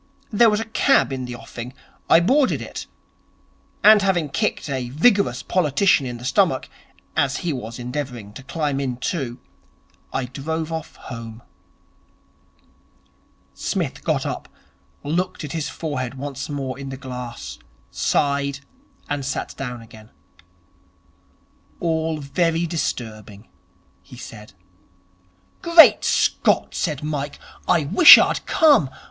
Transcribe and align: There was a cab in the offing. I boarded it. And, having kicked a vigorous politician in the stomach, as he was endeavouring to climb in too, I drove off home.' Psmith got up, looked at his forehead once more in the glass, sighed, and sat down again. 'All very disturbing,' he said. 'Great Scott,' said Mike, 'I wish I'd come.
There 0.31 0.49
was 0.49 0.59
a 0.59 0.65
cab 0.65 1.13
in 1.13 1.25
the 1.25 1.35
offing. 1.35 1.73
I 2.09 2.21
boarded 2.21 2.59
it. 2.59 2.87
And, 3.83 4.01
having 4.01 4.29
kicked 4.29 4.67
a 4.67 4.89
vigorous 4.89 5.43
politician 5.43 6.07
in 6.07 6.17
the 6.17 6.25
stomach, 6.25 6.67
as 7.15 7.37
he 7.45 7.53
was 7.53 7.77
endeavouring 7.77 8.33
to 8.33 8.41
climb 8.41 8.79
in 8.79 8.97
too, 8.97 9.39
I 10.11 10.25
drove 10.25 10.71
off 10.71 10.95
home.' 10.95 11.43
Psmith 13.53 14.03
got 14.03 14.25
up, 14.25 14.49
looked 15.03 15.43
at 15.43 15.51
his 15.51 15.69
forehead 15.69 16.15
once 16.15 16.49
more 16.49 16.79
in 16.79 16.89
the 16.89 16.97
glass, 16.97 17.59
sighed, 17.91 18.61
and 19.07 19.23
sat 19.23 19.53
down 19.55 19.83
again. 19.83 20.09
'All 21.79 22.17
very 22.17 22.65
disturbing,' 22.65 23.49
he 24.01 24.17
said. 24.17 24.53
'Great 25.61 26.03
Scott,' 26.03 26.73
said 26.73 27.03
Mike, 27.03 27.37
'I 27.67 27.83
wish 27.93 28.17
I'd 28.17 28.43
come. 28.47 28.89